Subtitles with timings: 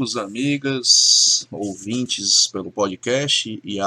[0.00, 3.78] Amigos, amigas, ouvintes pelo podcast e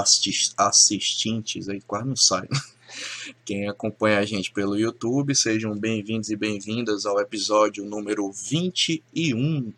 [0.56, 2.48] assistentes, aí quase não sai.
[3.44, 9.74] Quem acompanha a gente pelo YouTube, sejam bem-vindos e bem-vindas ao episódio número 21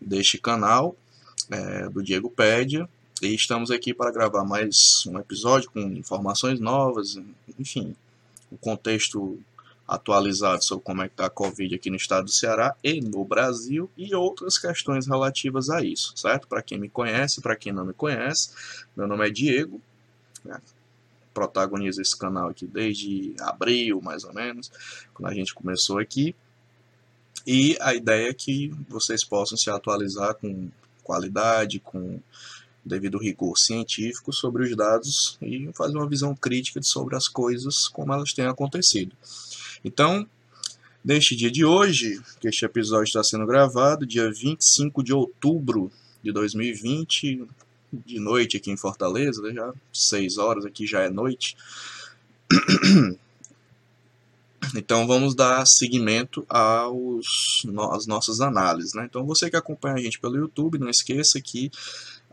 [0.00, 0.94] deste canal
[1.50, 2.88] é, do Diego Pédia.
[3.20, 7.18] E estamos aqui para gravar mais um episódio com informações novas,
[7.58, 7.96] enfim,
[8.52, 9.36] o contexto
[9.86, 13.24] atualizado sobre como é que está a Covid aqui no estado do Ceará e no
[13.24, 16.48] Brasil e outras questões relativas a isso, certo?
[16.48, 18.50] Para quem me conhece, para quem não me conhece,
[18.96, 19.80] meu nome é Diego,
[20.44, 20.60] né?
[21.32, 24.72] protagonizo esse canal aqui desde abril, mais ou menos,
[25.12, 26.34] quando a gente começou aqui,
[27.46, 30.68] e a ideia é que vocês possam se atualizar com
[31.04, 32.18] qualidade, com
[32.84, 38.12] devido rigor científico sobre os dados e fazer uma visão crítica sobre as coisas como
[38.12, 39.14] elas têm acontecido.
[39.86, 40.28] Então,
[41.04, 46.32] neste dia de hoje, que este episódio está sendo gravado, dia 25 de outubro de
[46.32, 47.46] 2020,
[47.92, 51.56] de noite aqui em Fortaleza, né, já 6 horas aqui já é noite.
[54.74, 58.94] Então vamos dar seguimento aos, às nossas análises.
[58.94, 59.04] Né?
[59.04, 61.70] Então você que acompanha a gente pelo YouTube, não esqueça que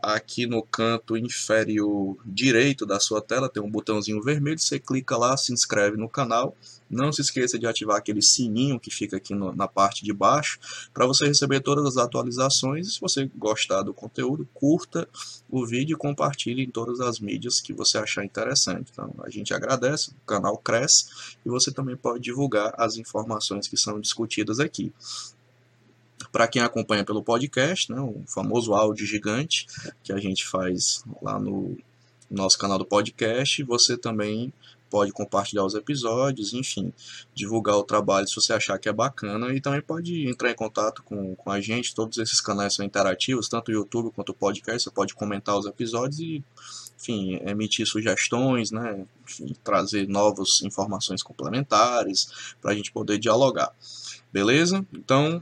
[0.04, 5.36] aqui no canto inferior direito da sua tela tem um botãozinho vermelho, você clica lá,
[5.36, 6.56] se inscreve no canal.
[6.88, 10.58] Não se esqueça de ativar aquele sininho que fica aqui no, na parte de baixo
[10.92, 12.94] para você receber todas as atualizações.
[12.94, 15.08] Se você gostar do conteúdo, curta
[15.50, 18.90] o vídeo e compartilhe em todas as mídias que você achar interessante.
[18.92, 21.06] Então a gente agradece, o canal cresce
[21.44, 24.92] e você também pode divulgar as informações que são discutidas aqui.
[26.34, 29.68] Para quem acompanha pelo podcast, né, o famoso áudio gigante
[30.02, 31.78] que a gente faz lá no
[32.28, 34.52] nosso canal do podcast, você também
[34.90, 36.92] pode compartilhar os episódios, enfim,
[37.32, 41.04] divulgar o trabalho se você achar que é bacana e também pode entrar em contato
[41.04, 41.94] com, com a gente.
[41.94, 44.82] Todos esses canais são interativos, tanto o YouTube quanto o podcast.
[44.82, 46.42] Você pode comentar os episódios e,
[46.98, 49.06] enfim, emitir sugestões, né?
[49.22, 53.72] Enfim, trazer novas informações complementares para a gente poder dialogar.
[54.32, 54.84] Beleza?
[54.92, 55.40] Então,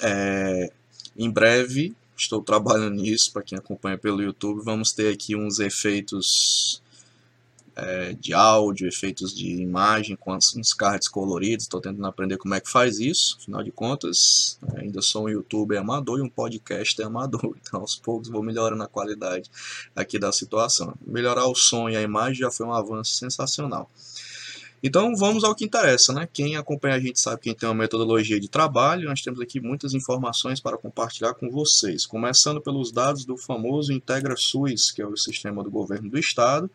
[0.00, 0.70] é,
[1.16, 6.82] em breve, estou trabalhando nisso, para quem acompanha pelo YouTube, vamos ter aqui uns efeitos
[7.78, 12.60] é, de áudio, efeitos de imagem, com uns cards coloridos, estou tentando aprender como é
[12.60, 17.54] que faz isso, afinal de contas, ainda sou um youtuber amador e um podcast amador,
[17.62, 19.48] então aos poucos vou melhorando a qualidade
[19.94, 20.92] aqui da situação.
[21.06, 23.88] Melhorar o som e a imagem já foi um avanço sensacional.
[24.82, 26.28] Então vamos ao que interessa, né?
[26.32, 29.92] Quem acompanha a gente sabe que tem uma metodologia de trabalho, nós temos aqui muitas
[29.92, 35.16] informações para compartilhar com vocês, começando pelos dados do famoso Integra SUS, que é o
[35.16, 36.70] sistema do governo do estado,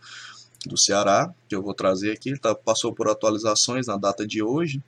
[0.65, 4.81] do Ceará, que eu vou trazer aqui, tá, passou por atualizações na data de hoje,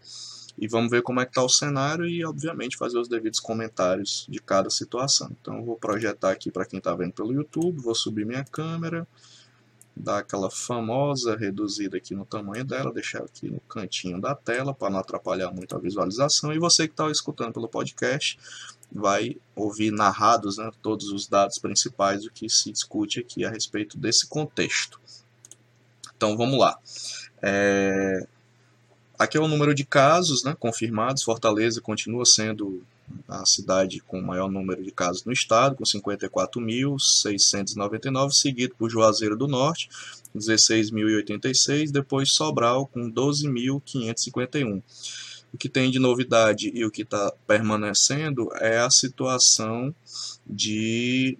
[0.58, 4.26] e vamos ver como é que está o cenário e, obviamente, fazer os devidos comentários
[4.30, 5.30] de cada situação.
[5.42, 9.06] Então, eu vou projetar aqui para quem está vendo pelo YouTube, vou subir minha câmera,
[9.96, 14.90] dar aquela famosa reduzida aqui no tamanho dela, deixar aqui no cantinho da tela para
[14.90, 16.52] não atrapalhar muito a visualização.
[16.54, 18.38] E você que está escutando pelo podcast
[18.92, 23.98] vai ouvir narrados né, todos os dados principais do que se discute aqui a respeito
[23.98, 25.00] desse contexto.
[26.16, 26.78] Então vamos lá.
[27.42, 28.28] É...
[29.18, 31.24] Aqui é o número de casos né, confirmados.
[31.24, 32.84] Fortaleza continua sendo
[33.28, 39.38] a cidade com o maior número de casos no estado, com 54.699, seguido por Juazeiro
[39.38, 39.88] do Norte,
[40.36, 44.82] 16.086, depois Sobral, com 12.551.
[45.54, 49.96] O que tem de novidade e o que está permanecendo é a situação
[50.46, 51.38] de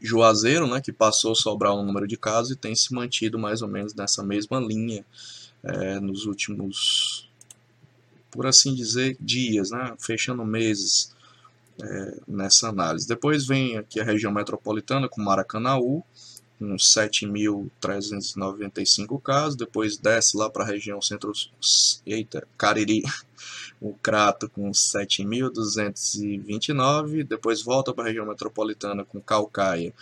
[0.00, 3.62] Juazeiro, né, que passou a sobrar um número de casos e tem se mantido mais
[3.62, 5.04] ou menos nessa mesma linha
[5.62, 7.28] é, nos últimos
[8.32, 11.14] por assim dizer, dias, né, fechando meses
[11.80, 13.06] é, nessa análise.
[13.06, 16.02] Depois vem aqui a região metropolitana com Maracanaú,
[16.58, 21.32] com 7.395 casos, depois desce lá para a região centro,
[22.06, 23.02] eita, Cariri,
[23.80, 29.92] o Crato com 7.229, depois volta para a região metropolitana com Calcaia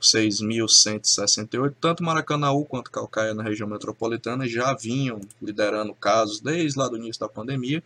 [0.00, 1.74] 6.168.
[1.80, 7.20] Tanto Maracanaú quanto Calcaia na região metropolitana já vinham liderando casos desde lá do início
[7.20, 7.82] da pandemia.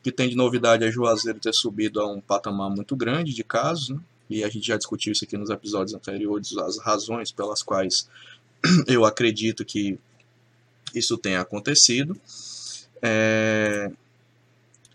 [0.00, 3.42] O que tem de novidade é Juazeiro ter subido a um patamar muito grande de
[3.42, 4.00] casos, né?
[4.30, 8.08] e a gente já discutiu isso aqui nos episódios anteriores, as razões pelas quais
[8.86, 9.98] eu acredito que
[10.94, 12.18] isso tenha acontecido.
[13.02, 13.90] É...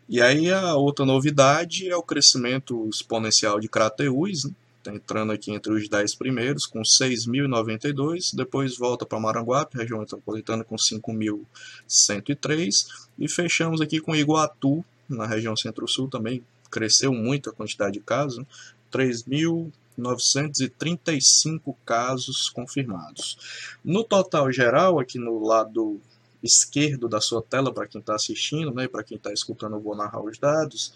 [0.07, 4.51] E aí a outra novidade é o crescimento exponencial de Crateús, né?
[4.83, 8.35] Está entrando aqui entre os 10 primeiros, com 6.092.
[8.35, 12.87] Depois volta para Maranguape, região metropolitana, com 5.103.
[13.17, 18.45] E fechamos aqui com Iguatu, na região centro-sul também, cresceu muito a quantidade de casos,
[18.91, 23.37] 3.935 casos confirmados.
[23.85, 26.01] No total geral, aqui no lado
[26.43, 29.95] esquerdo da sua tela, para quem está assistindo, né, para quem está escutando, eu vou
[29.95, 30.93] narrar os dados.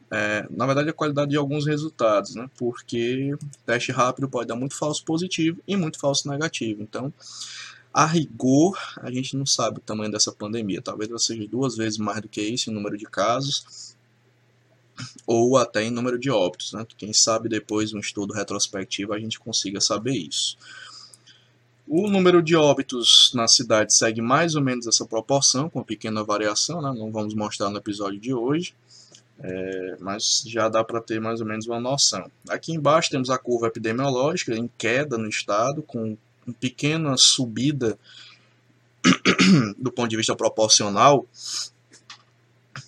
[0.09, 2.49] é, na verdade a qualidade de alguns resultados, né?
[2.57, 3.35] porque
[3.65, 6.81] teste rápido pode dar muito falso positivo e muito falso negativo.
[6.81, 7.13] Então,
[7.93, 10.81] a rigor, a gente não sabe o tamanho dessa pandemia.
[10.81, 13.95] Talvez ela seja duas vezes mais do que isso em número de casos,
[15.25, 16.73] ou até em número de óbitos.
[16.73, 16.85] Né?
[16.97, 20.57] Quem sabe depois, um estudo retrospectivo, a gente consiga saber isso.
[21.87, 26.21] O número de óbitos na cidade segue mais ou menos essa proporção, com uma pequena
[26.21, 26.93] variação, né?
[26.97, 28.75] não vamos mostrar no episódio de hoje,
[29.39, 32.29] é, mas já dá para ter mais ou menos uma noção.
[32.49, 37.97] Aqui embaixo temos a curva epidemiológica em queda no estado, com uma pequena subida
[39.77, 41.25] do ponto de vista proporcional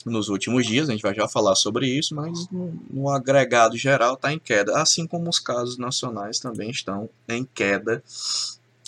[0.06, 4.16] nos últimos dias, a gente vai já falar sobre isso, mas no, no agregado geral
[4.16, 8.04] está em queda, assim como os casos nacionais também estão em queda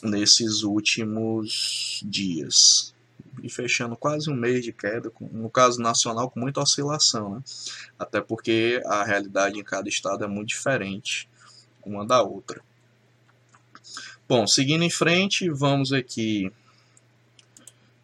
[0.02, 2.94] nesses últimos dias.
[3.42, 7.44] E fechando quase um mês de queda, no caso nacional, com muita oscilação, né?
[7.98, 11.30] até porque a realidade em cada estado é muito diferente
[11.86, 12.62] uma da outra.
[14.28, 16.52] Bom, seguindo em frente, vamos aqui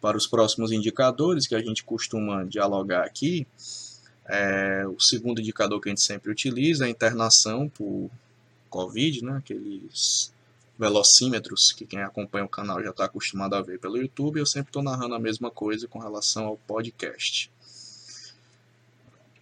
[0.00, 3.46] para os próximos indicadores que a gente costuma dialogar aqui.
[4.26, 8.10] É, o segundo indicador que a gente sempre utiliza é a internação por
[8.68, 9.36] Covid, né?
[9.38, 10.32] aqueles
[10.78, 14.68] velocímetros, que quem acompanha o canal já está acostumado a ver pelo YouTube, eu sempre
[14.68, 17.50] estou narrando a mesma coisa com relação ao podcast.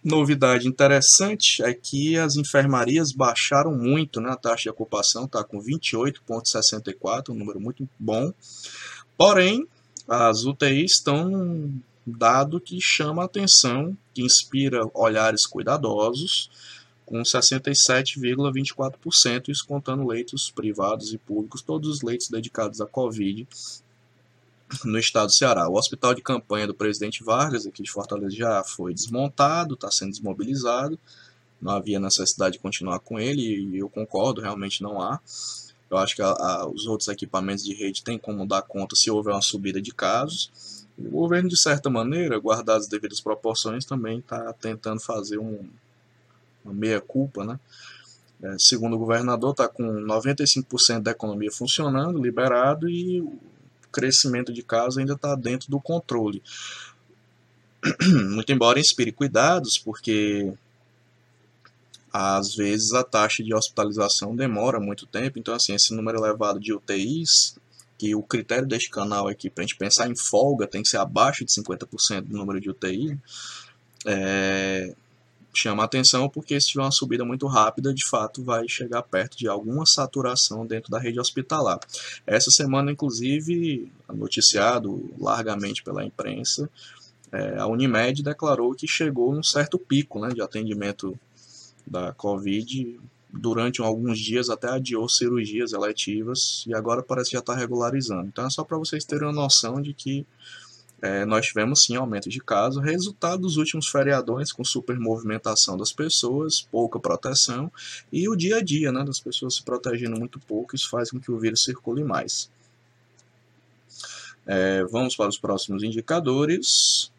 [0.03, 4.29] Novidade interessante é que as enfermarias baixaram muito, né?
[4.31, 8.33] a taxa de ocupação está com 28,64, um número muito bom.
[9.17, 9.67] Porém,
[10.07, 16.49] as UTIs estão num dado que chama a atenção, que inspira olhares cuidadosos,
[17.07, 23.47] com 67,24%, isso contando leitos privados e públicos, todos os leitos dedicados à Covid
[24.83, 25.69] no estado do Ceará.
[25.69, 30.11] O hospital de campanha do presidente Vargas, aqui de Fortaleza, já foi desmontado, está sendo
[30.11, 30.99] desmobilizado,
[31.61, 35.21] não havia necessidade de continuar com ele, e eu concordo, realmente não há.
[35.89, 39.09] Eu acho que a, a, os outros equipamentos de rede têm como dar conta se
[39.09, 40.85] houver uma subida de casos.
[40.97, 45.69] O governo, de certa maneira, guardadas as devidas proporções, também está tentando fazer um,
[46.67, 47.59] uma meia-culpa, né?
[48.41, 53.39] É, segundo o governador, está com 95% da economia funcionando, liberado, e o
[53.91, 56.43] crescimento de casos ainda está dentro do controle.
[58.29, 60.53] Muito embora inspire cuidados, porque
[62.13, 66.73] às vezes a taxa de hospitalização demora muito tempo, então assim, esse número elevado de
[66.73, 67.55] UTIs,
[67.97, 70.97] que o critério deste canal aqui para a gente pensar em folga tem que ser
[70.97, 73.19] abaixo de 50% do número de UTI,
[74.05, 74.95] é,
[75.53, 79.47] chama atenção porque se tiver uma subida muito rápida, de fato vai chegar perto de
[79.47, 81.79] alguma saturação dentro da rede hospitalar.
[82.25, 86.69] Essa semana, inclusive, noticiado largamente pela imprensa,
[87.31, 91.17] é, a Unimed declarou que chegou num certo pico né, de atendimento
[91.85, 92.99] da Covid
[93.31, 98.27] durante alguns dias até adiou cirurgias eletivas e agora parece que já está regularizando.
[98.27, 100.25] Então é só para vocês terem uma noção de que
[101.01, 105.93] é, nós tivemos sim aumento de casos, resultado dos últimos feriadões com super movimentação das
[105.93, 107.71] pessoas, pouca proteção
[108.11, 111.19] e o dia a dia né, das pessoas se protegendo muito pouco, isso faz com
[111.19, 112.49] que o vírus circule mais.
[114.45, 117.11] É, vamos para os próximos indicadores.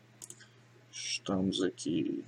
[0.90, 2.24] Estamos aqui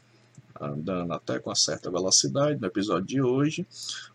[0.60, 3.66] andando até com uma certa velocidade no episódio de hoje.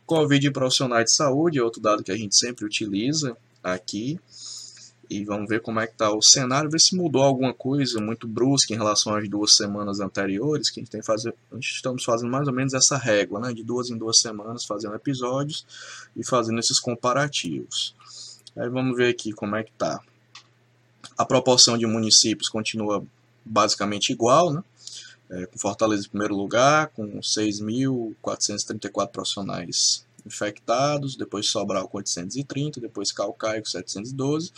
[0.05, 4.19] Covid em profissionais de saúde é outro dado que a gente sempre utiliza aqui.
[5.09, 8.27] E vamos ver como é que está o cenário, ver se mudou alguma coisa muito
[8.27, 12.03] brusca em relação às duas semanas anteriores, que a gente tem fazer, a gente estamos
[12.03, 15.65] fazendo mais ou menos essa régua, né, de duas em duas semanas, fazendo episódios
[16.15, 17.95] e fazendo esses comparativos.
[18.55, 19.99] Aí vamos ver aqui como é que está.
[21.17, 23.05] A proporção de municípios continua
[23.43, 24.63] basicamente igual, né?
[25.29, 33.11] É, com Fortaleza em primeiro lugar, com 6.434 profissionais infectados, depois Sobral com 830, depois
[33.11, 34.51] Calcaia com 712.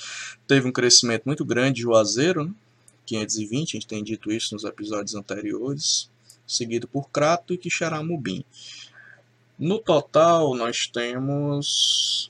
[0.47, 2.53] Teve um crescimento muito grande de Juazeiro, né?
[3.05, 6.09] 520, a gente tem dito isso nos episódios anteriores,
[6.45, 8.43] seguido por Crato e Quixaramubim.
[9.57, 12.29] No total, nós temos,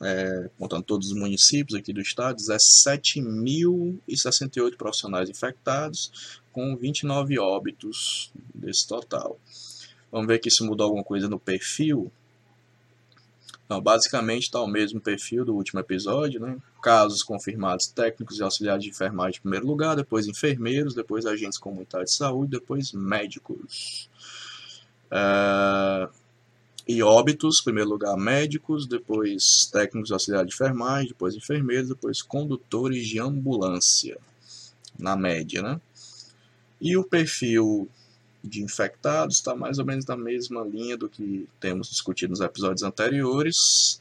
[0.00, 8.86] é, contando todos os municípios aqui do estado, 17.068 profissionais infectados, com 29 óbitos desse
[8.86, 9.36] total.
[10.12, 12.12] Vamos ver aqui se mudou alguma coisa no perfil.
[13.68, 16.58] Não, basicamente está o mesmo perfil do último episódio, né?
[16.82, 22.10] Casos confirmados técnicos e auxiliares de enfermagem em primeiro lugar, depois enfermeiros, depois agentes comunitários
[22.10, 24.10] de saúde, depois médicos.
[25.06, 26.12] Uh,
[26.86, 33.06] e óbitos, primeiro lugar médicos, depois técnicos e auxiliares de enfermagem, depois enfermeiros, depois condutores
[33.06, 34.18] de ambulância,
[34.98, 35.80] na média, né?
[36.78, 37.88] E o perfil
[38.44, 42.82] de infectados está mais ou menos na mesma linha do que temos discutido nos episódios
[42.82, 44.00] anteriores,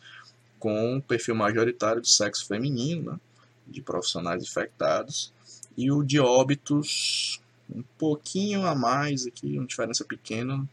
[0.60, 3.20] com o perfil majoritário do sexo feminino, né,
[3.66, 5.32] de profissionais infectados,
[5.78, 7.42] e o de óbitos
[7.74, 10.68] um pouquinho a mais aqui, uma diferença pequena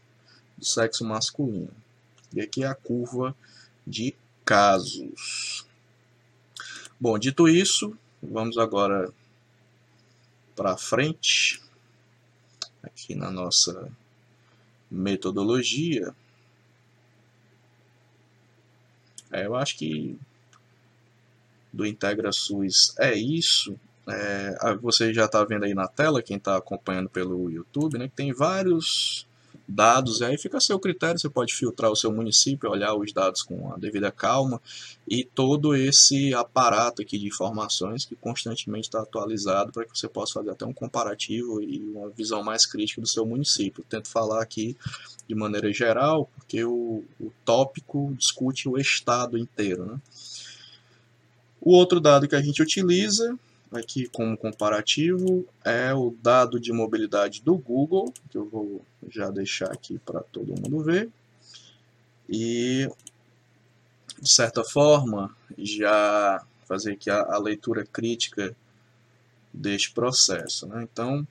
[0.57, 1.71] do sexo masculino.
[2.33, 3.35] E aqui é a curva
[3.87, 4.13] de
[4.43, 5.65] casos.
[6.99, 9.11] Bom, dito isso, vamos agora
[10.55, 11.61] para frente
[12.83, 13.91] aqui na nossa
[14.89, 16.13] metodologia,
[19.31, 20.19] é, eu acho que
[21.71, 23.79] do IntegraSUS é isso.
[24.09, 28.15] É, você já está vendo aí na tela, quem está acompanhando pelo YouTube, né, que
[28.15, 29.25] tem vários
[29.71, 33.11] dados, e aí fica a seu critério, você pode filtrar o seu município, olhar os
[33.11, 34.61] dados com a devida calma,
[35.07, 40.33] e todo esse aparato aqui de informações que constantemente está atualizado para que você possa
[40.33, 43.85] fazer até um comparativo e uma visão mais crítica do seu município.
[43.89, 44.75] tento falar aqui
[45.27, 49.85] de maneira geral, porque o, o tópico discute o estado inteiro.
[49.85, 50.01] Né?
[51.61, 53.37] O outro dado que a gente utiliza
[53.71, 59.71] aqui como comparativo é o dado de mobilidade do Google, que eu vou já deixar
[59.71, 61.09] aqui para todo mundo ver.
[62.29, 62.89] E,
[64.21, 68.55] de certa forma, já fazer aqui a, a leitura crítica
[69.53, 70.67] deste processo.
[70.67, 70.87] Né?
[70.91, 71.27] Então,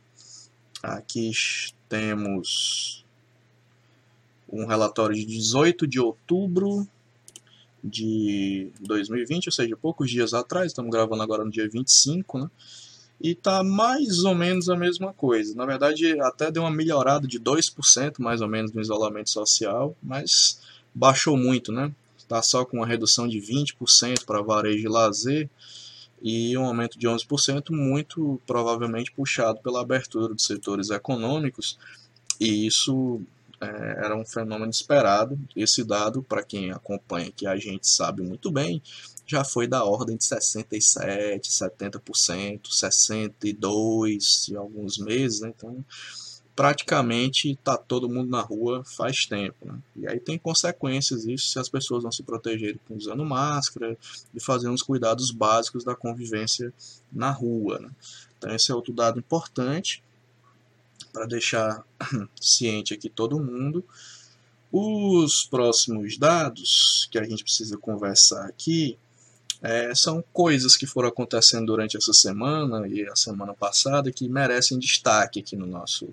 [0.82, 1.30] aqui
[1.88, 3.04] temos
[4.48, 6.86] um relatório de 18 de outubro
[7.82, 12.50] de 2020, ou seja, poucos dias atrás, estamos gravando agora no dia 25, né?
[13.20, 15.54] E tá mais ou menos a mesma coisa.
[15.54, 20.60] Na verdade, até deu uma melhorada de 2% mais ou menos no isolamento social, mas
[20.94, 21.92] baixou muito, né?
[22.16, 25.50] Está só com uma redução de 20% para varejo e lazer
[26.22, 31.78] e um aumento de 11%, muito provavelmente puxado pela abertura dos setores econômicos,
[32.38, 33.20] e isso
[33.60, 35.38] é, era um fenômeno esperado.
[35.54, 38.82] Esse dado, para quem acompanha, que a gente sabe muito bem,
[39.26, 45.40] já foi da ordem de 67%, 70%, 62% em alguns meses.
[45.40, 45.52] Né?
[45.54, 45.84] Então,
[46.56, 49.66] praticamente está todo mundo na rua faz tempo.
[49.66, 49.78] Né?
[49.96, 53.96] E aí tem consequências isso se as pessoas não se protegerem usando máscara
[54.34, 56.72] e fazendo os cuidados básicos da convivência
[57.12, 57.78] na rua.
[57.78, 57.90] Né?
[58.36, 60.02] Então esse é outro dado importante
[61.12, 61.84] para deixar
[62.40, 63.84] ciente aqui todo mundo.
[64.72, 68.96] Os próximos dados que a gente precisa conversar aqui
[69.62, 74.78] é, são coisas que foram acontecendo durante essa semana e a semana passada que merecem
[74.78, 76.08] destaque aqui no nosso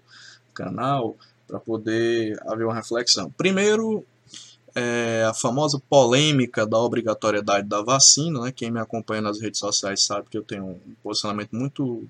[0.53, 1.15] canal
[1.47, 3.31] para poder haver uma reflexão.
[3.31, 4.05] Primeiro,
[4.75, 8.41] é, a famosa polêmica da obrigatoriedade da vacina.
[8.41, 8.51] Né?
[8.51, 12.07] Quem me acompanha nas redes sociais sabe que eu tenho um posicionamento muito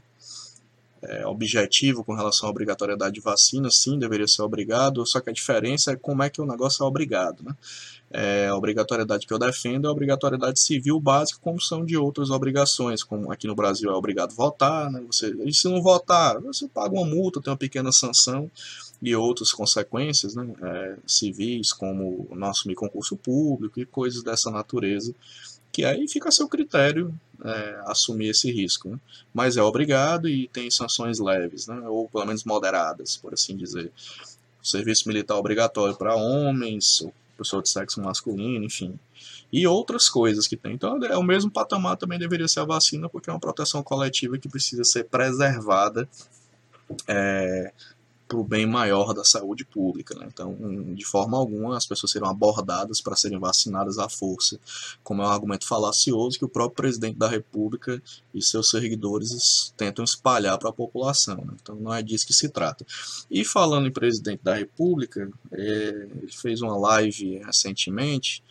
[1.07, 5.33] é, objetivo com relação à obrigatoriedade de vacina, sim, deveria ser obrigado, só que a
[5.33, 7.43] diferença é como é que o negócio é obrigado.
[7.43, 7.55] Né?
[8.11, 12.29] É, a obrigatoriedade que eu defendo é a obrigatoriedade civil básica, como são de outras
[12.29, 15.01] obrigações, como aqui no Brasil é obrigado votar, né?
[15.07, 18.51] você, e se não votar, você paga uma multa, tem uma pequena sanção
[19.01, 20.47] e outras consequências né?
[20.61, 25.13] É, civis, como o nosso concurso público e coisas dessa natureza,
[25.71, 27.13] que aí fica a seu critério
[27.43, 28.89] é, assumir esse risco.
[28.89, 28.99] Né?
[29.33, 31.79] Mas é obrigado e tem sanções leves, né?
[31.87, 33.91] ou pelo menos moderadas, por assim dizer.
[34.61, 37.05] Serviço militar obrigatório para homens,
[37.37, 38.99] pessoa de sexo masculino, enfim.
[39.51, 40.73] E outras coisas que tem.
[40.73, 44.37] Então é o mesmo patamar também deveria ser a vacina, porque é uma proteção coletiva
[44.37, 46.09] que precisa ser preservada
[47.07, 47.71] é,
[48.27, 50.13] para o bem maior da saúde pública.
[50.15, 50.27] Né?
[50.31, 50.55] Então,
[50.93, 54.59] de forma alguma, as pessoas serão abordadas para serem vacinadas à força,
[55.03, 58.01] como é um argumento falacioso que o próprio presidente da República
[58.33, 61.37] e seus seguidores tentam espalhar para a população.
[61.37, 61.53] Né?
[61.61, 62.85] Então, não é disso que se trata.
[63.31, 68.43] E falando em presidente da República, é, ele fez uma live recentemente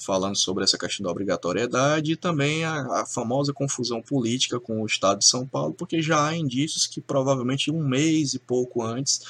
[0.00, 4.86] falando sobre essa questão da obrigatoriedade e também a, a, famosa confusão política com o
[4.86, 9.20] Estado de São Paulo, porque já há indícios que provavelmente um mês e pouco antes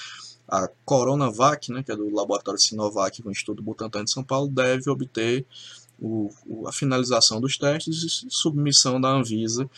[0.48, 4.48] a Coronavac, né, que é do laboratório Sinovac com o Instituto Butantan de São Paulo,
[4.48, 5.44] deve obter
[6.00, 6.30] o,
[6.66, 9.68] a finalização dos testes e submissão da Anvisa.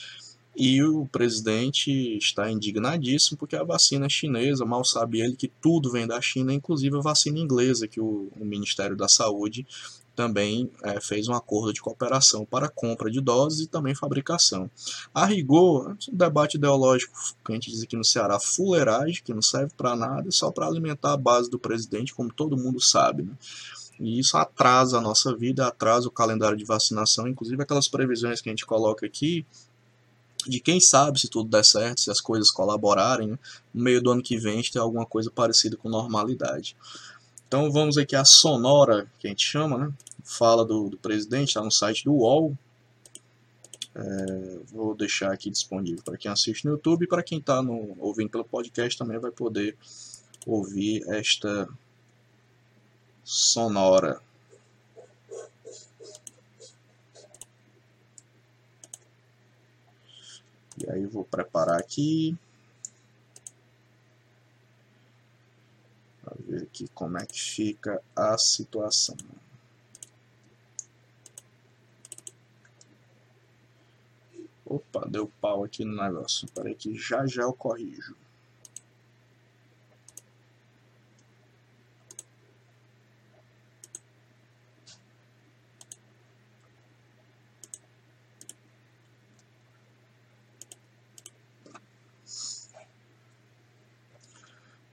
[0.54, 5.90] E o presidente está indignadíssimo porque a vacina é chinesa, mal sabe ele que tudo
[5.90, 9.66] vem da China, inclusive a vacina inglesa que o, o Ministério da Saúde
[10.14, 14.70] também é, fez um acordo de cooperação para compra de doses e também fabricação.
[15.14, 17.14] A rigor, um debate ideológico
[17.44, 20.66] que a gente diz aqui no Ceará, fuleiragem, que não serve para nada, só para
[20.66, 23.22] alimentar a base do presidente, como todo mundo sabe.
[23.22, 23.32] Né?
[24.00, 28.48] E isso atrasa a nossa vida, atrasa o calendário de vacinação, inclusive aquelas previsões que
[28.48, 29.46] a gente coloca aqui,
[30.46, 33.38] de quem sabe se tudo der certo, se as coisas colaborarem, né?
[33.72, 36.76] no meio do ano que vem a gente tem alguma coisa parecida com normalidade.
[37.52, 39.92] Então vamos aqui a sonora, que a gente chama, né?
[40.24, 42.56] Fala do, do presidente, está no site do UOL.
[43.94, 47.60] É, vou deixar aqui disponível para quem assiste no YouTube e para quem está
[47.98, 49.76] ouvindo pelo podcast também vai poder
[50.46, 51.68] ouvir esta
[53.22, 54.18] sonora.
[60.78, 62.34] E aí vou preparar aqui.
[66.38, 69.16] Ver aqui como é que fica a situação.
[74.64, 76.48] Opa, deu pau aqui no negócio.
[76.54, 78.16] Peraí que já já eu corrijo.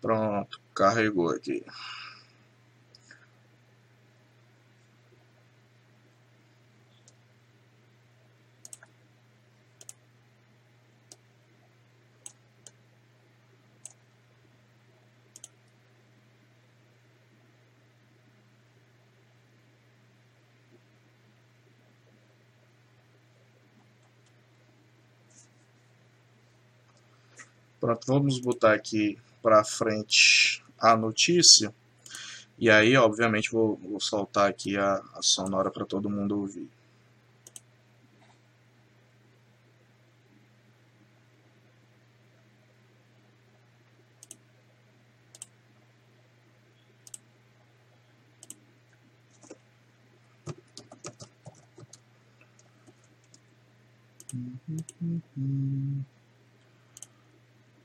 [0.02, 1.62] Pronto, carregou aqui.
[27.82, 31.74] Pronto, vamos botar aqui para frente a notícia.
[32.58, 36.70] E aí, obviamente, vou, vou soltar aqui a, a sonora para todo mundo ouvir.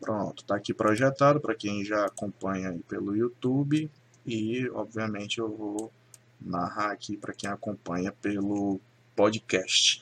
[0.01, 3.91] Pronto, está aqui projetado para quem já acompanha pelo YouTube
[4.27, 5.93] e, obviamente, eu vou
[6.41, 8.79] narrar aqui para quem acompanha pelo
[9.17, 10.01] podcast.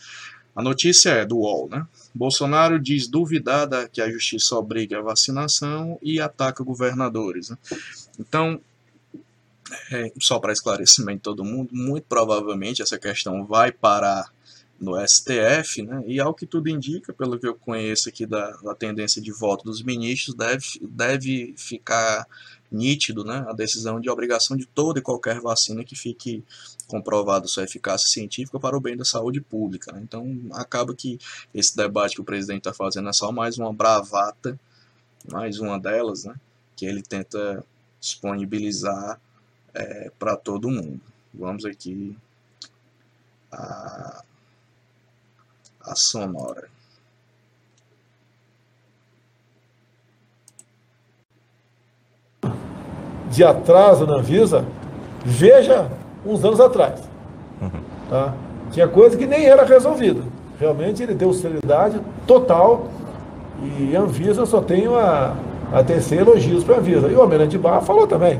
[0.54, 1.86] A notícia é do UOL, né?
[2.14, 7.48] Bolsonaro diz duvidar que a justiça obrigue a vacinação e ataca governadores.
[7.48, 7.56] Né?
[8.18, 8.60] Então,
[9.90, 14.30] é, só para esclarecimento de todo mundo, muito provavelmente essa questão vai parar
[14.82, 16.02] no STF, né?
[16.08, 19.64] e ao que tudo indica, pelo que eu conheço aqui da, da tendência de voto
[19.64, 22.26] dos ministros, deve, deve ficar
[22.70, 23.46] nítido né?
[23.48, 26.42] a decisão de obrigação de toda e qualquer vacina que fique
[26.88, 29.92] comprovado sua eficácia científica para o bem da saúde pública.
[29.92, 30.00] Né?
[30.02, 31.16] Então, acaba que
[31.54, 34.58] esse debate que o presidente está fazendo é só mais uma bravata,
[35.30, 36.34] mais uma delas, né?
[36.74, 37.64] que ele tenta
[38.00, 39.20] disponibilizar
[39.72, 41.00] é, para todo mundo.
[41.32, 42.16] Vamos aqui
[43.52, 44.24] a
[45.84, 46.68] a sonora.
[53.30, 54.64] De atraso na Anvisa,
[55.24, 55.90] veja
[56.24, 57.00] uns anos atrás.
[57.60, 57.70] Uhum.
[58.10, 58.34] Tá?
[58.70, 60.22] Tinha coisa que nem era resolvida.
[60.60, 62.88] Realmente ele deu seriedade total
[63.62, 65.34] e a Anvisa só tenho a,
[65.72, 67.08] a tecer elogios para a Anvisa.
[67.08, 68.38] E o Almirante Barra falou também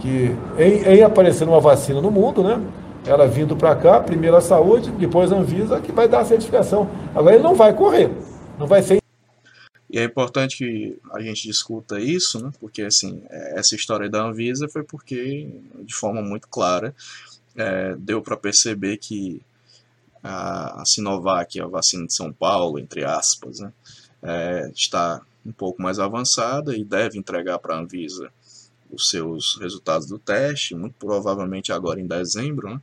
[0.00, 2.60] que em, em aparecendo uma vacina no mundo, né?
[3.04, 6.88] Ela vindo para cá, primeiro a saúde, depois a Anvisa, que vai dar a certificação.
[7.14, 8.10] Agora ele não vai correr,
[8.58, 9.02] não vai ser
[9.92, 12.50] e é importante que a gente discuta isso, né?
[12.58, 15.50] porque assim, é, essa história da Anvisa foi porque,
[15.82, 16.94] de forma muito clara,
[17.54, 19.42] é, deu para perceber que
[20.24, 23.70] a, Sinovac, a vacina de São Paulo, entre aspas, né?
[24.22, 28.32] é, está um pouco mais avançada e deve entregar para a Anvisa
[28.92, 32.80] os seus resultados do teste, muito provavelmente agora em dezembro, né?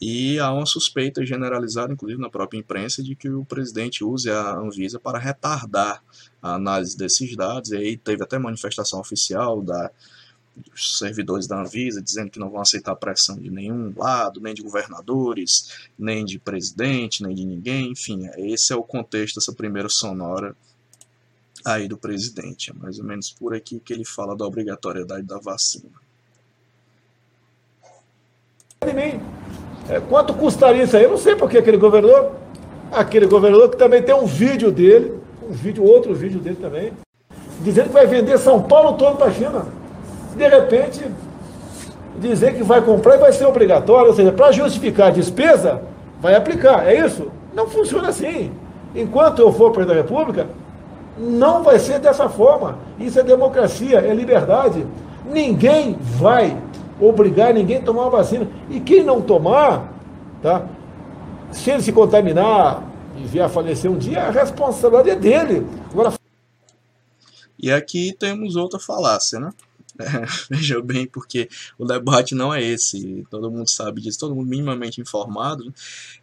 [0.00, 4.56] E há uma suspeita generalizada, inclusive na própria imprensa, de que o presidente use a
[4.56, 6.02] Anvisa para retardar
[6.42, 7.70] a análise desses dados.
[7.70, 9.90] E aí teve até manifestação oficial da,
[10.56, 14.62] dos servidores da Anvisa dizendo que não vão aceitar pressão de nenhum lado, nem de
[14.62, 17.92] governadores, nem de presidente, nem de ninguém.
[17.92, 20.56] Enfim, esse é o contexto dessa primeira sonora
[21.64, 22.70] aí do presidente.
[22.70, 25.92] É mais ou menos por aqui que ele fala da obrigatoriedade da vacina.
[29.88, 31.04] É, quanto custaria isso aí?
[31.04, 32.32] Eu não sei porque aquele governador,
[32.92, 36.92] aquele governador que também tem um vídeo dele, um vídeo, outro vídeo dele também,
[37.60, 39.66] dizendo que vai vender São Paulo todo para a China.
[40.36, 41.04] De repente,
[42.18, 45.82] dizer que vai comprar e vai ser obrigatório, ou seja, para justificar a despesa,
[46.20, 46.86] vai aplicar.
[46.86, 47.30] É isso?
[47.54, 48.52] Não funciona assim.
[48.94, 50.48] Enquanto eu for presidente da República,
[51.16, 52.78] não vai ser dessa forma.
[52.98, 54.86] Isso é democracia, é liberdade.
[55.24, 56.60] Ninguém vai
[57.00, 58.48] obrigar ninguém a tomar uma vacina.
[58.70, 59.92] E quem não tomar,
[60.42, 60.66] tá?
[61.54, 62.82] se ele se contaminar
[63.16, 65.66] e vier a falecer um dia, a responsabilidade é dele.
[65.90, 66.12] Agora...
[67.58, 69.50] E aqui temos outra falácia, né?
[70.50, 75.00] Veja bem, porque o debate não é esse, todo mundo sabe disso, todo mundo minimamente
[75.00, 75.64] informado.
[75.64, 75.72] Né?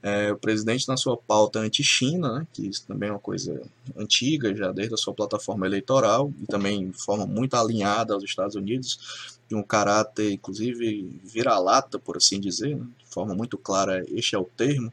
[0.03, 3.61] É, o presidente, na sua pauta anti-China, né, que isso também é uma coisa
[3.95, 8.55] antiga, já desde a sua plataforma eleitoral, e também de forma muito alinhada aos Estados
[8.55, 12.85] Unidos, de um caráter, inclusive, vira-lata, por assim dizer, né?
[13.03, 14.91] de forma muito clara, este é o termo,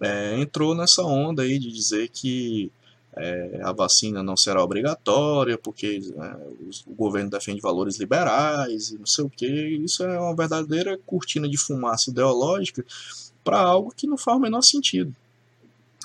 [0.00, 2.70] é, entrou nessa onda aí de dizer que
[3.16, 6.36] é, a vacina não será obrigatória, porque é,
[6.86, 9.46] o governo defende valores liberais e não sei o que.
[9.46, 12.84] Isso é uma verdadeira cortina de fumaça ideológica
[13.42, 15.14] para algo que não faz o menor sentido.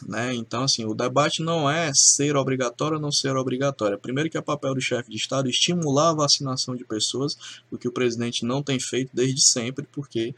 [0.08, 0.34] Né?
[0.36, 3.98] Então, assim, o debate não é ser obrigatório ou não ser obrigatório.
[3.98, 7.88] Primeiro que é papel do chefe de Estado estimular a vacinação de pessoas, o que
[7.88, 10.34] o presidente não tem feito desde sempre, porque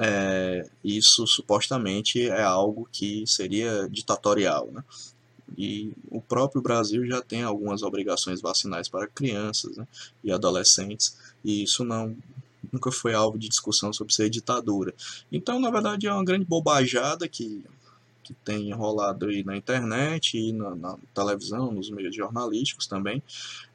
[0.00, 4.68] é, isso supostamente é algo que seria ditatorial.
[4.72, 4.82] Né?
[5.56, 9.86] E o próprio Brasil já tem algumas obrigações vacinais para crianças né,
[10.22, 12.16] e adolescentes, e isso não
[12.72, 14.94] nunca foi alvo de discussão sobre ser ditadura.
[15.30, 17.62] Então, na verdade, é uma grande bobajada que,
[18.22, 23.22] que tem rolado aí na internet e na, na televisão, nos meios jornalísticos também,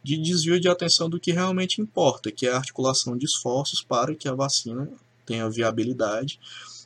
[0.03, 4.13] de desvio de atenção do que realmente importa, que é a articulação de esforços para
[4.15, 4.89] que a vacina
[5.25, 6.39] tenha viabilidade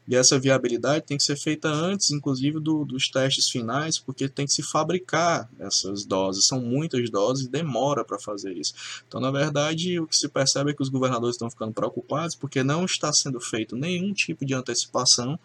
[0.08, 4.46] e essa viabilidade tem que ser feita antes, inclusive, do, dos testes finais, porque tem
[4.46, 6.46] que se fabricar essas doses.
[6.46, 8.74] São muitas doses e demora para fazer isso.
[9.08, 12.63] Então, na verdade, o que se percebe é que os governadores estão ficando preocupados porque
[12.63, 15.39] não está sendo feito nenhum tipo de antecipação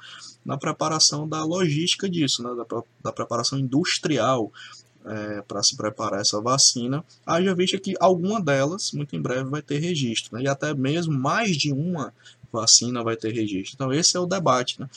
[0.44, 2.50] na preparação da logística disso, né?
[2.54, 4.52] da, da preparação industrial
[5.04, 9.62] é, para se preparar essa vacina, haja vista que alguma delas, muito em breve, vai
[9.62, 10.44] ter registro, né?
[10.44, 12.12] e até mesmo mais de uma
[12.52, 13.74] vacina vai ter registro.
[13.74, 14.80] Então, esse é o debate.
[14.80, 14.88] Né?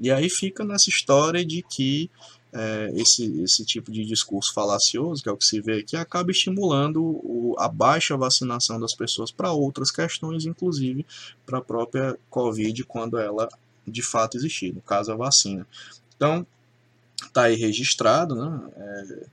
[0.00, 2.10] E aí fica nessa história de que
[2.52, 6.30] é, esse, esse tipo de discurso falacioso, que é o que se vê aqui, acaba
[6.30, 11.04] estimulando o, a baixa vacinação das pessoas para outras questões, inclusive
[11.44, 13.48] para a própria Covid, quando ela
[13.86, 15.66] de fato existir, no caso a vacina.
[16.16, 16.46] Então,
[17.26, 19.26] está aí registrado né, é,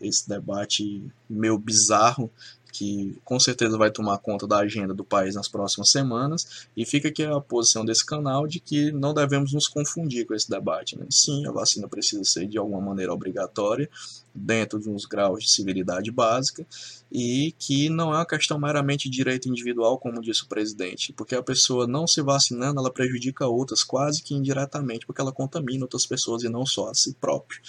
[0.00, 2.30] esse debate meio bizarro
[2.74, 7.08] que com certeza vai tomar conta da agenda do país nas próximas semanas, e fica
[7.08, 10.98] aqui a posição desse canal de que não devemos nos confundir com esse debate.
[10.98, 11.06] Né?
[11.08, 13.88] Sim, a vacina precisa ser de alguma maneira obrigatória,
[14.34, 16.66] dentro de uns graus de civilidade básica,
[17.12, 21.36] e que não é uma questão meramente de direito individual, como disse o presidente, porque
[21.36, 26.04] a pessoa não se vacinando, ela prejudica outras quase que indiretamente, porque ela contamina outras
[26.04, 27.60] pessoas e não só a si próprio.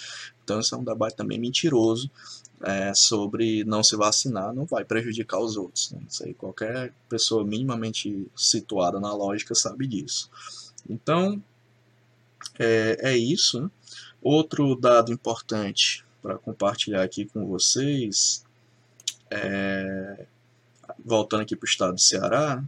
[0.42, 2.10] Então, esse é um debate também mentiroso
[2.62, 5.90] é, sobre não se vacinar não vai prejudicar os outros.
[5.92, 6.00] Né?
[6.08, 10.30] Isso aí qualquer pessoa minimamente situada na lógica sabe disso.
[10.88, 11.42] Então,
[12.58, 13.60] é, é isso.
[13.60, 13.70] Né?
[14.22, 18.44] Outro dado importante para compartilhar aqui com vocês
[19.30, 20.26] é
[21.04, 22.62] voltando aqui para o estado do Ceará,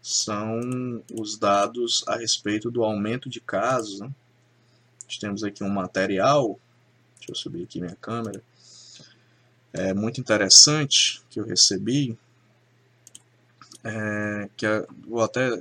[0.00, 4.00] são os dados a respeito do aumento de casos.
[4.00, 4.10] Né?
[5.04, 6.58] Nós temos aqui um material,
[7.16, 8.42] deixa eu subir aqui minha câmera,
[9.72, 12.16] é muito interessante que eu recebi,
[13.84, 15.58] é, que é, vou até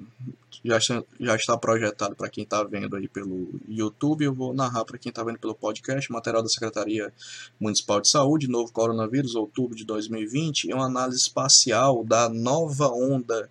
[0.63, 0.80] já
[1.20, 4.26] já está projetado para quem está vendo aí pelo YouTube.
[4.26, 6.12] Eu vou narrar para quem está vendo pelo podcast.
[6.12, 7.13] Material da Secretaria
[7.60, 10.72] Municipal de Saúde, novo coronavírus, outubro de 2020.
[10.72, 13.50] É uma análise espacial da nova onda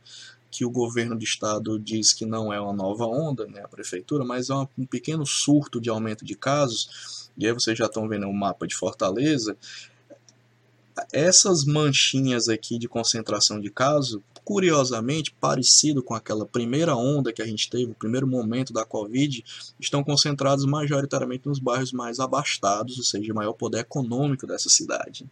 [0.51, 4.25] que o governo do estado diz que não é uma nova onda, né, a prefeitura,
[4.25, 7.31] mas é um pequeno surto de aumento de casos.
[7.37, 9.57] E aí vocês já estão vendo o mapa de Fortaleza.
[11.13, 17.47] Essas manchinhas aqui de concentração de casos curiosamente parecido com aquela primeira onda que a
[17.47, 19.45] gente teve, o primeiro momento da Covid,
[19.81, 25.27] estão concentrados majoritariamente nos bairros mais abastados, ou seja, maior poder econômico dessa cidade.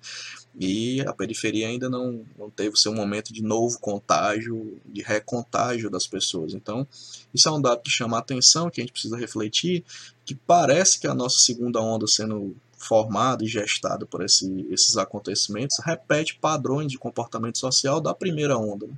[0.59, 5.89] E a periferia ainda não, não teve o seu momento de novo contágio, de recontágio
[5.89, 6.53] das pessoas.
[6.53, 6.85] Então,
[7.33, 9.85] isso é um dado que chama a atenção, que a gente precisa refletir,
[10.25, 15.77] que parece que a nossa segunda onda sendo formado e gestado por esse, esses acontecimentos
[15.85, 18.87] repete padrões de comportamento social da primeira onda.
[18.87, 18.95] Né?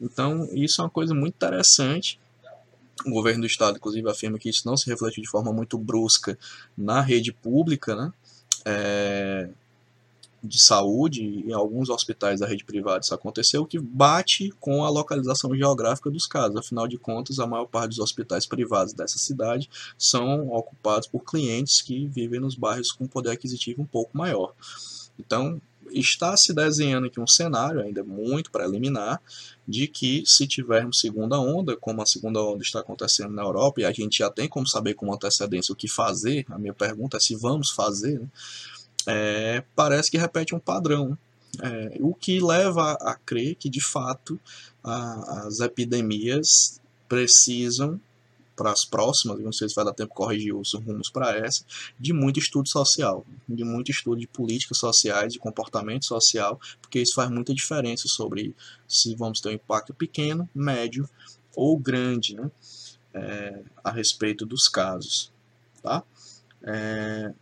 [0.00, 2.18] Então, isso é uma coisa muito interessante.
[3.04, 6.38] O governo do estado, inclusive, afirma que isso não se reflete de forma muito brusca
[6.76, 8.12] na rede pública, né?
[8.64, 9.48] É,
[10.44, 15.54] de saúde, em alguns hospitais da rede privada isso aconteceu, que bate com a localização
[15.56, 16.56] geográfica dos casos.
[16.56, 21.80] Afinal de contas, a maior parte dos hospitais privados dessa cidade são ocupados por clientes
[21.80, 24.52] que vivem nos bairros com poder aquisitivo um pouco maior.
[25.18, 29.20] Então, está se desenhando aqui um cenário ainda muito preliminar
[29.66, 33.84] de que se tivermos segunda onda, como a segunda onda está acontecendo na Europa, e
[33.84, 37.20] a gente já tem como saber com antecedência o que fazer, a minha pergunta é
[37.20, 38.28] se vamos fazer, né?
[39.06, 41.16] É, parece que repete um padrão.
[41.62, 44.38] É, o que leva a crer que, de fato,
[44.82, 48.00] a, as epidemias precisam,
[48.56, 51.64] para as próximas, não sei se vai dar tempo corrigir os rumos para essa,
[51.98, 57.14] de muito estudo social, de muito estudo de políticas sociais, de comportamento social, porque isso
[57.14, 58.54] faz muita diferença sobre
[58.86, 61.08] se vamos ter um impacto pequeno, médio
[61.56, 62.50] ou grande né,
[63.12, 65.32] é, a respeito dos casos.
[65.82, 66.02] Tá?
[66.62, 67.32] É,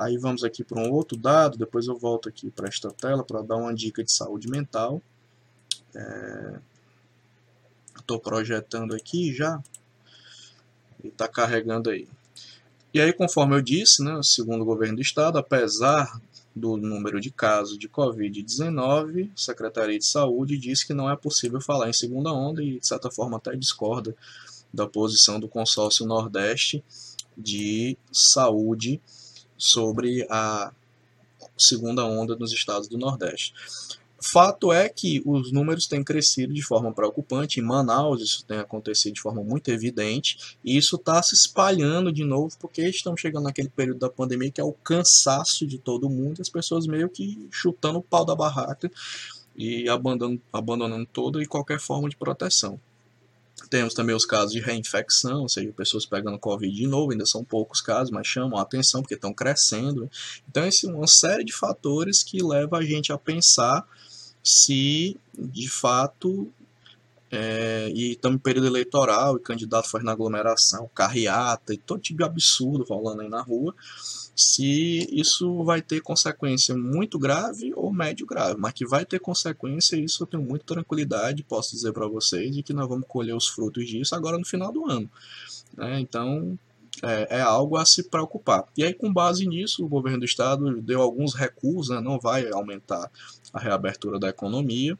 [0.00, 3.42] Aí vamos aqui para um outro dado, depois eu volto aqui para esta tela para
[3.42, 5.02] dar uma dica de saúde mental.
[7.98, 9.62] Estou é, projetando aqui já
[11.04, 12.08] e está carregando aí.
[12.94, 16.18] E aí, conforme eu disse, né, segundo o governo do estado, apesar
[16.56, 21.60] do número de casos de Covid-19, a Secretaria de Saúde diz que não é possível
[21.60, 24.16] falar em segunda onda e, de certa forma, até discorda
[24.72, 26.82] da posição do consórcio Nordeste
[27.36, 28.98] de Saúde
[29.60, 30.72] sobre a
[31.56, 33.52] segunda onda nos estados do Nordeste.
[34.22, 37.58] Fato é que os números têm crescido de forma preocupante.
[37.58, 40.58] Em Manaus, isso tem acontecido de forma muito evidente.
[40.62, 44.60] E isso está se espalhando de novo, porque estamos chegando naquele período da pandemia que
[44.60, 48.90] é o cansaço de todo mundo, as pessoas meio que chutando o pau da barraca
[49.56, 52.78] e abandonando, abandonando toda e qualquer forma de proteção.
[53.70, 57.44] Temos também os casos de reinfecção, ou seja, pessoas pegando Covid de novo, ainda são
[57.44, 60.10] poucos casos, mas chamam a atenção porque estão crescendo.
[60.48, 63.86] Então, é uma série de fatores que leva a gente a pensar
[64.42, 66.52] se, de fato,
[67.30, 72.18] é, e estamos em período eleitoral, e candidato faz na aglomeração, carreata e todo tipo
[72.18, 73.72] de absurdo falando aí na rua,
[74.40, 79.96] se isso vai ter consequência muito grave ou médio grave, mas que vai ter consequência,
[79.96, 83.46] isso eu tenho muita tranquilidade, posso dizer para vocês, de que nós vamos colher os
[83.46, 85.10] frutos disso agora no final do ano.
[85.76, 86.00] Né?
[86.00, 86.58] Então,
[87.02, 88.64] é, é, algo a se preocupar.
[88.78, 92.00] E aí, com base nisso, o governo do estado deu alguns recuos, né?
[92.00, 93.10] não vai aumentar
[93.52, 94.98] a reabertura da economia,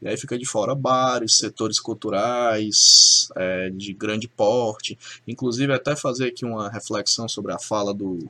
[0.00, 4.96] e aí fica de fora bares, setores culturais é, de grande porte,
[5.26, 8.28] inclusive até fazer aqui uma reflexão sobre a fala do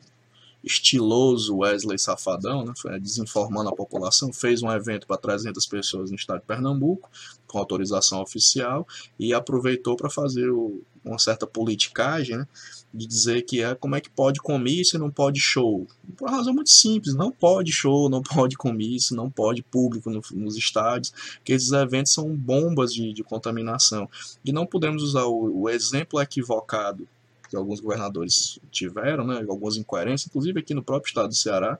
[0.67, 6.41] estiloso Wesley Safadão, né, desinformando a população, fez um evento para 300 pessoas no estado
[6.41, 7.09] de Pernambuco,
[7.47, 12.49] com autorização oficial, e aproveitou para fazer o, uma certa politicagem, né,
[12.93, 15.87] de dizer que é como é que pode comício e não pode show.
[16.17, 20.21] Por uma razão muito simples, não pode show, não pode comício, não pode público no,
[20.33, 21.13] nos estádios,
[21.45, 24.11] que esses eventos são bombas de, de contaminação.
[24.45, 27.07] E não podemos usar o, o exemplo equivocado
[27.49, 31.79] que alguns governadores tiveram, né, algumas incoerências, inclusive aqui no próprio estado do Ceará,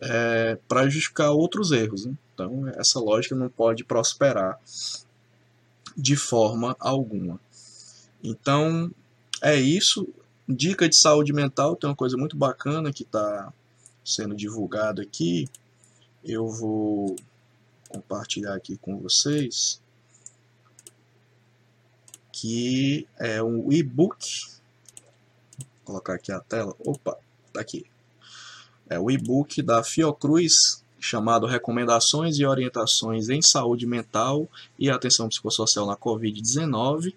[0.00, 2.06] é, para justificar outros erros.
[2.06, 2.14] Né?
[2.34, 4.58] Então, essa lógica não pode prosperar
[5.96, 7.40] de forma alguma.
[8.22, 8.90] Então,
[9.42, 10.08] é isso.
[10.48, 13.52] Dica de saúde mental, tem uma coisa muito bacana que está
[14.04, 15.48] sendo divulgado aqui.
[16.24, 17.16] Eu vou
[17.88, 19.80] compartilhar aqui com vocês,
[22.32, 24.59] que é um e-book.
[25.90, 26.72] Colocar aqui a tela.
[26.86, 27.18] Opa,
[27.52, 27.84] tá aqui.
[28.88, 34.48] É o e-book da Fiocruz chamado Recomendações e Orientações em Saúde Mental
[34.78, 37.12] e Atenção Psicossocial na Covid-19,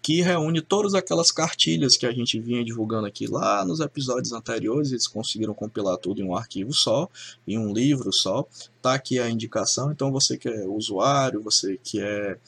[0.00, 4.92] que reúne todas aquelas cartilhas que a gente vinha divulgando aqui lá nos episódios anteriores,
[4.92, 7.10] eles conseguiram compilar tudo em um arquivo só,
[7.46, 8.46] em um livro só.
[8.80, 12.38] Tá aqui a indicação, então você que é usuário, você que é,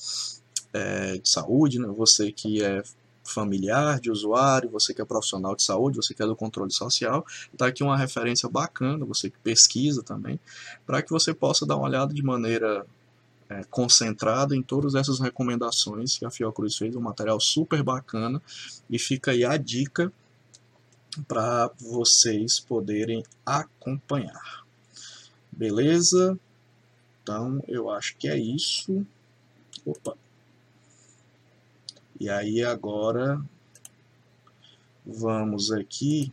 [0.72, 1.88] é de saúde, né?
[1.88, 2.82] você que é
[3.30, 7.24] familiar de usuário, você que é profissional de saúde, você que é do controle social,
[7.52, 10.38] está aqui uma referência bacana, você que pesquisa também,
[10.86, 12.86] para que você possa dar uma olhada de maneira
[13.48, 18.42] é, concentrada em todas essas recomendações que a Fiocruz fez, um material super bacana,
[18.90, 20.12] e fica aí a dica
[21.26, 24.64] para vocês poderem acompanhar.
[25.50, 26.38] Beleza?
[27.22, 29.06] Então, eu acho que é isso.
[29.84, 30.16] Opa!
[32.18, 33.44] E aí agora
[35.04, 36.32] vamos aqui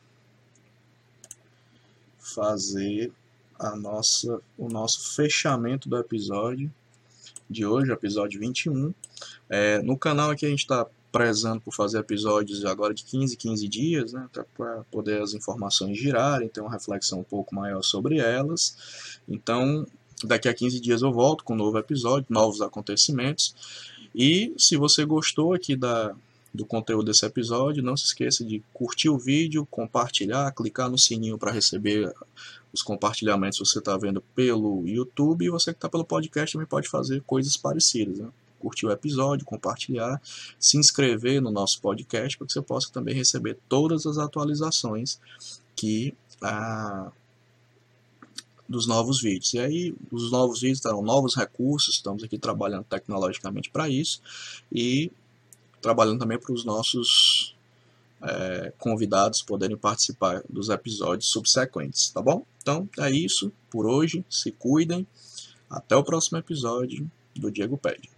[2.17, 3.11] fazer
[3.59, 6.73] a nossa, o nosso fechamento do episódio
[7.49, 8.93] de hoje, episódio 21.
[9.49, 13.67] É, no canal aqui a gente está prezando por fazer episódios agora de 15 15
[13.67, 19.19] dias, né, para poder as informações girarem, ter uma reflexão um pouco maior sobre elas.
[19.27, 19.85] Então,
[20.23, 23.92] daqui a 15 dias eu volto com um novo episódio, novos acontecimentos.
[24.13, 26.15] E se você gostou aqui da,
[26.53, 31.37] do conteúdo desse episódio, não se esqueça de curtir o vídeo, compartilhar, clicar no sininho
[31.37, 32.13] para receber
[32.71, 36.67] os compartilhamentos que você está vendo pelo YouTube e você que está pelo podcast também
[36.67, 38.19] pode fazer coisas parecidas.
[38.19, 38.27] Né?
[38.59, 40.21] Curtir o episódio, compartilhar,
[40.59, 45.19] se inscrever no nosso podcast para que você possa também receber todas as atualizações
[45.75, 47.11] que a
[48.67, 49.53] dos novos vídeos.
[49.53, 54.21] E aí, os novos vídeos terão novos recursos, estamos aqui trabalhando tecnologicamente para isso
[54.71, 55.11] e
[55.81, 57.55] trabalhando também para os nossos
[58.21, 62.45] é, convidados poderem participar dos episódios subsequentes, tá bom?
[62.61, 65.05] Então, é isso por hoje, se cuidem,
[65.69, 68.09] até o próximo episódio do Diego Pede.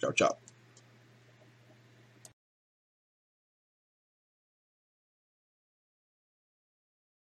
[0.00, 0.51] Tchau, tchau.